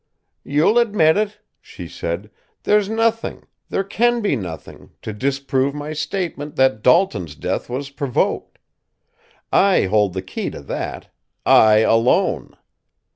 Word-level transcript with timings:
"You'll 0.43 0.79
admit 0.79 1.15
it," 1.15 1.41
she 1.61 1.87
said. 1.87 2.31
"There's 2.63 2.89
nothing 2.89 3.43
there 3.69 3.83
can 3.83 4.19
be 4.23 4.35
nothing 4.35 4.93
to 5.03 5.13
disprove 5.13 5.75
my 5.75 5.93
statement 5.93 6.55
that 6.55 6.81
Dalton's 6.81 7.35
death 7.35 7.69
was 7.69 7.91
provoked. 7.91 8.57
I 9.53 9.83
hold 9.83 10.13
the 10.13 10.23
key 10.23 10.49
to 10.49 10.61
that 10.63 11.13
I 11.45 11.81
alone. 11.81 12.57